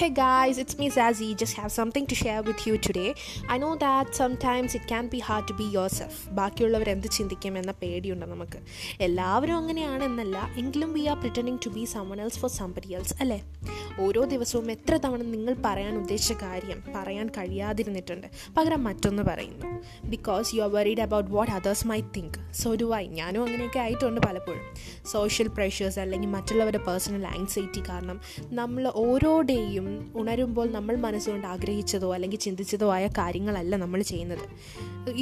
[0.00, 1.34] Hey guys, it's me Zazie.
[1.34, 3.14] Just have something to share with you today.
[3.48, 6.14] I know that sometimes it can be hard to be yourself.
[6.30, 8.58] ബാക്കിയുള്ളവർ എന്ത് ചിന്തിക്കും എന്ന പേടിയുണ്ട് നമുക്ക്.
[9.00, 10.50] എല്ലാവരും അങ്ങനെയാണ് എന്നല്ല.
[10.56, 13.44] എങ്കിലും we are pretending to be someone else for somebody else അല്ലേ?
[14.00, 18.26] ഓരോ ദിവസവും എത്ര തവണ നിങ്ങൾ പറയാൻ ഉദ്ദേശിച്ച കാര്യം പറയാൻ കഴിയാതിരുന്നിട്ടുണ്ട്.
[18.56, 19.66] പകരം മറ്റൊന്ന് പറയുന്നു.
[20.04, 24.20] Because you are worried about what others might think so do I ഞാനും അങ്ങനെയൊക്കെ ആയിട്ടുണ്ട്
[24.20, 24.64] പലപ്പോഴും.
[25.06, 28.20] സോഷ്യൽ പ്രഷേഴ്സ് അല്ലെങ്കിൽ മറ്റുള്ളവരുടെ പേഴ്സണൽ ആങ്സൈറ്റി കാരണം
[28.52, 34.44] നമ്മൾ ഓരോ ഡേയും ഉണരുമ്പോൾ നമ്മൾ മനസ്സുകൊണ്ട് ആഗ്രഹിച്ചതോ അല്ലെങ്കിൽ ചിന്തിച്ചതോ ആയ കാര്യങ്ങളല്ല നമ്മൾ ചെയ്യുന്നത്.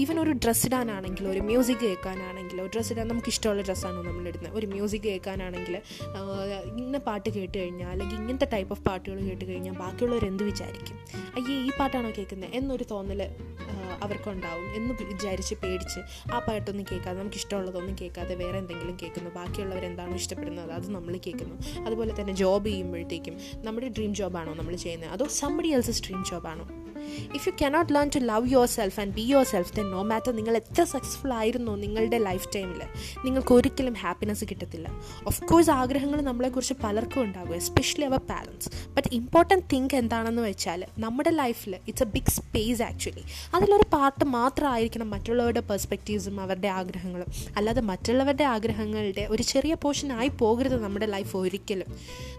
[0.01, 4.55] ഈവൻ ഒരു ഡ്രസ്സ് ഇടാനാണെങ്കിലോ ഒരു മ്യൂസിക് കേൾക്കാനാണെങ്കിലോ ഡ്രസ്സ് ഇടാൻ നമുക്ക് ഇഷ്ടമുള്ള ഡ്രസ്സാണോ നമ്മൾ ഇടുന്നത്?
[4.55, 5.77] ഒരു മ്യൂസിക് കേൾക്കാനാണെങ്കിൽ
[6.83, 10.97] ഇന്ന പാട്ട് കേട്ട് കഴിഞ്ഞാൽ അല്ലെങ്കിൽ ഇങ്ങനത്തെ ടൈപ്പ് ഓഫ് പാട്ടുകൾ കേട്ട് കഴിഞ്ഞാൽ ബാക്കിയുള്ളവർ എന്ത് വിചാരിക്കും?
[11.37, 13.23] അയ്യേ ഈ പാട്ടാണോ കേൾക്കുന്നത് എന്നൊരു തോന്നൽ
[14.03, 16.01] അവർക്കുണ്ടാവും എന്ന് വിചാരിച്ച് പേടിച്ച്
[16.33, 19.31] ആ പാട്ടൊന്നും കേൾക്കാതെ നമുക്ക് ഇഷ്ടമുള്ളതൊന്നും കേൾക്കാതെ വേറെ എന്തെങ്കിലും കേൾക്കുന്നു.
[19.31, 21.85] ബാക്കിയുള്ളവർ എന്താണ് ഇഷ്ടപ്പെടുന്നത് അത് നമ്മൾ കേൾക്കുന്നു.
[21.87, 25.11] അതുപോലെ തന്നെ ജോബ് ചെയ്യുമ്പോഴത്തേക്കും നമ്മുടെ ഡ്രീം ജോബാണോ നമ്മൾ ചെയ്യുന്നത്?
[25.11, 26.69] അതോ somebody else's dream ജോബാണോ
[27.37, 30.83] if you cannot learn to love yourself and be yourself then no matter നിങ്ങൾ എത്ര
[30.95, 32.81] സക്സസ്ഫുൾ ആയിരുന്നു നിങ്ങളുടെ ലൈഫ് ടൈമിൽ
[33.25, 34.89] നിങ്ങൾക്ക് ഒരിക്കലും ഹാപ്പിനെസ് കിട്ടത്തില്ല.
[35.27, 41.31] ഓഫ് കോഴ്സ് ആഗ്രഹങ്ങൾ നമ്മളെക്കുറിച്ച് പലർക്കും ഉണ്ടാകും especially our parents but important thing എന്താണെന്ന് വെച്ചാൽ നമ്മുടെ
[41.43, 47.29] ലൈഫിൽ it's a big space actually അതിലൊരു പാർട്ട് മാത്രമായിരിക്കണം മറ്റുള്ളവരുടെ പെർസ്പെക്റ്റീവ്സും അവരുടെ ആഗ്രഹങ്ങളും.
[47.57, 51.89] അല്ലാതെ മറ്റുള്ളവരുടെ ആഗ്രഹങ്ങളുടെ ഒരു ചെറിയ പോർഷൻ ആയി പോകരുത് നമ്മുടെ ലൈഫ് ഒരിക്കലും.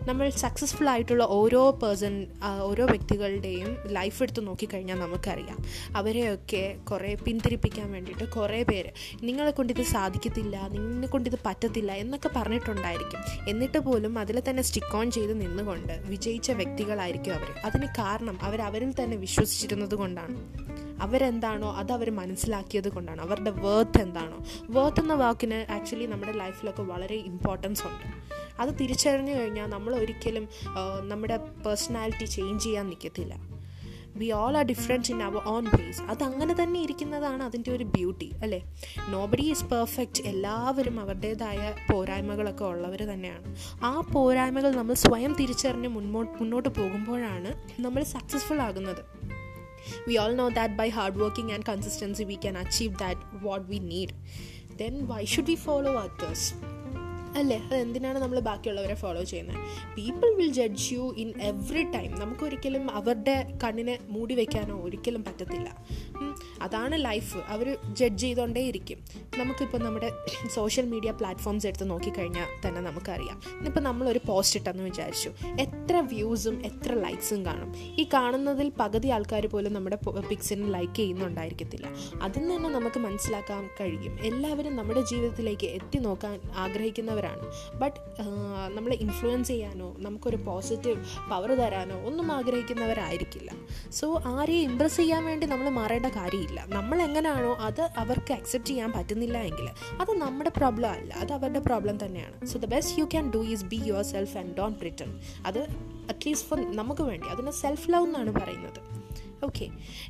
[0.10, 2.14] നമ്മൾ സക്സസ്ഫുൾ ആയിട്ടുള്ള ഓരോ പേഴ്സൺ
[2.70, 5.58] ഓരോ വ്യക്തികളുടെയും ലൈഫ് എടുത്ത് നോക്കിക്കഴിഞ്ഞാൽ നമുക്കറിയാം.
[5.98, 8.90] അവരെയൊക്കെ കുറേ പിന്തിരിപ്പിക്കാൻ വേണ്ടിയിട്ട് കുറേ പേര്
[9.24, 13.22] നിങ്ങളെ കൊണ്ടിത് സാധിക്കത്തില്ല നിങ്ങളെ കൊണ്ടിത് പറ്റത്തില്ല എന്നൊക്കെ പറഞ്ഞിട്ടുണ്ടായിരിക്കും.
[13.50, 18.92] എന്നിട്ട് പോലും അതിൽ തന്നെ സ്റ്റിക്ക് ഓൺ ചെയ്ത് നിന്നുകൊണ്ട് വിജയിച്ച വ്യക്തികളായിരിക്കും അവർ അതിന് കാരണം അവർ അവരിൽ
[19.00, 20.36] തന്നെ വിശ്വസിച്ചിരുന്നത് കൊണ്ടാണ്.
[21.02, 23.22] അവരെന്താണോ അത് അവർ മനസ്സിലാക്കിയത് കൊണ്ടാണ്.
[23.22, 24.38] അവരുടെ വേർത്ത് എന്താണോ.
[24.70, 28.08] വേർത്ത് എന്ന വാക്കിന് ആക്ച്വലി നമ്മുടെ ലൈഫിലൊക്കെ വളരെ ഇമ്പോർട്ടൻസ് ഉണ്ട്.
[28.62, 30.46] അത് തിരിച്ചറിഞ്ഞു കഴിഞ്ഞാൽ നമ്മൾ ഒരിക്കലും
[31.08, 33.59] നമ്മുടെ പേഴ്സണാലിറ്റി ചേഞ്ച് ചെയ്യാൻ നിൽക്കത്തില്ല
[34.20, 38.32] we all are different in our own ways അത് അങ്ങനെ തന്നെ ഇരിക്കുന്നതാണ് അതിന്റെ ഒരു ബ്യൂട്ടി
[38.42, 38.74] അല്ലേ?
[39.10, 43.56] നോബഡി ഈസ് പെർഫെക്റ്റ് എല്ലാവരും അവരുടേതായ പോരായ്മകളൊക്കെ ഉള്ളവർ തന്നെയാണ്.
[43.84, 49.02] ആ പോരായ്മകൾ നമ്മൾ സ്വയം തിരിച്ചറിഞ്ഞ് മുന്നോട്ട് മുന്നോട്ട് പോകുമ്പോഴാണ് നമ്മൾ സക്സസ്ഫുൾ ആകുന്നത്.
[50.08, 53.78] We all know that by hard working and consistency we can achieve that what we
[53.78, 54.10] need
[54.78, 56.79] then why should we follow others?
[57.38, 57.58] അല്ലേ?
[57.58, 59.56] അതെന്തിനാണ് നമ്മൾ ബാക്കിയുള്ളവരെ ഫോളോ ചെയ്യുന്നത്
[59.96, 65.78] people will judge you in every time നമുക്കൊരിക്കലും അവരുടെ കണ്ണിനെ മൂടി വയ്ക്കാനോ ഒരിക്കലും പറ്റത്തില്ല.
[66.62, 68.98] അതാണ് ലൈഫ് അവർ ജഡ്ജ് ചെയ്തുകൊണ്ടേ ഇരിക്കും
[69.38, 70.12] നമുക്കിപ്പോൾ നമ്മുടെ
[70.54, 73.42] സോഷ്യൽ മീഡിയ പ്ലാറ്റ്ഫോംസ് എടുത്ത് നോക്കിക്കഴിഞ്ഞാൽ തന്നെ നമുക്കറിയാം.
[73.58, 75.32] ഇന്നിപ്പോൾ നമ്മളൊരു പോസ്റ്റ് ഇട്ടെന്ന് വിചാരിച്ചു.
[75.60, 77.74] എത്ര വ്യൂസും എത്ര ലൈക്സും കാണും.
[78.00, 79.98] ഈ കാണുന്നതിൽ പകുതി ആൾക്കാർ പോലും നമ്മുടെ
[80.30, 81.88] പിക്സിന് ലൈക്ക് ചെയ്യുന്നുണ്ടായിരിക്കത്തില്ല.
[82.22, 84.20] അതിൽ നിന്ന് തന്നെ നമുക്ക് മനസ്സിലാക്കാൻ കഴിയും.
[84.22, 87.46] എല്ലാവരും നമ്മുടെ ജീവിതത്തിലേക്ക് എത്തി നോക്കാൻ ആഗ്രഹിക്കുന്നവർ ഉള്ളവരാണ്.
[87.82, 88.00] ബട്ട്
[88.76, 93.52] നമ്മളെ ഇൻഫ്ലുവൻസ് ചെയ്യാനോ നമുക്കൊരു പോസിറ്റീവ് പവർ തരാനോ ഒന്നും ആഗ്രഹിക്കുന്നവരായിരിക്കില്ല.
[93.92, 96.66] സോ ആരെയും ഇമ്പ്രസ് ചെയ്യാൻ വേണ്ടി നമ്മൾ മാറേണ്ട കാര്യമില്ല.
[96.68, 99.70] നമ്മൾ എങ്ങനെയാണോ അത് അവർക്ക് അക്സെപ്റ്റ് ചെയ്യാൻ പറ്റുന്നില്ല എങ്കിൽ
[100.02, 101.14] അത് നമ്മുടെ പ്രോബ്ലം അല്ല.
[101.14, 102.46] അത് അവരുടെ പ്രോബ്ലം തന്നെയാണ്.
[102.46, 105.12] So the best you can do is be yourself and don't written
[105.46, 105.62] അത്
[106.10, 107.28] അറ്റ്ലീസ്റ്റ് ഫോർ നമുക്ക് വേണ്ടി.
[107.28, 108.82] അതിന് സെൽഫ് ലവ് എന്നാണ് പറയുന്നത്.
[109.46, 109.66] Okay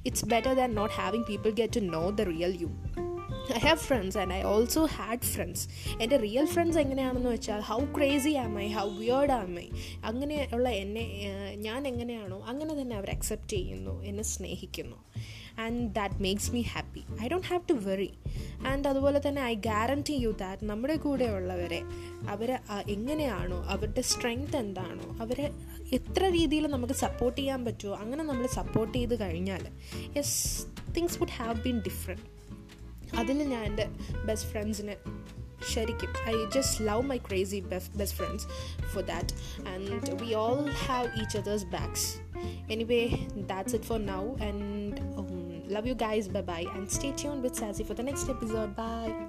[0.05, 2.69] it's better than not having people get to know the real you
[3.55, 5.67] I have friends and I also had friends
[6.01, 9.67] എന്റെ real friends എങ്ങനെയാണെന്ന് വെച്ചാൽ how crazy am I how weird am I
[10.03, 11.05] അങ്ങനെയുള്ള എന്നെ
[11.55, 14.97] ഞാൻ എങ്ങനെയാണോ അങ്ങനെ തന്നെ അവർ അക്സെപ്റ്റ് ചെയ്യുന്നു എന്നെ സ്നേഹിക്കുന്നു.
[15.57, 18.09] And that makes me happy I don't have to worry
[18.65, 21.81] and അതുപോലെ തന്നെ ഐ ഗ്യാരണ്ടി യു ദാറ്റ് നമ്മുടെ കൂടെയുള്ളവരെ
[22.27, 22.51] അവർ
[22.87, 25.47] എങ്ങനെയാണോ അവരുടെ സ്ട്രെങ്ത് എന്താണോ അവരെ
[25.91, 29.65] എത്ര രീതിയിൽ നമുക്ക് സപ്പോർട്ട് ചെയ്യാൻ പറ്റുമോ അങ്ങനെ നമ്മൾ സപ്പോർട്ട് ചെയ്ത് കഴിഞ്ഞാൽ
[30.17, 32.38] yes things would have been different
[33.17, 33.87] അതിൽ ഞാൻ എന്റെ
[34.25, 34.97] ബെസ്റ്റ് ഫ്രണ്ട്സിനെ
[35.73, 38.47] ശരിക്കും I just love my crazy best friends
[38.93, 39.33] for that
[39.67, 42.19] and we all have each others backs
[42.71, 44.97] anyway that's it for now and
[45.75, 49.28] love you guys bye bye and stay tuned with Sassy for the next episode bye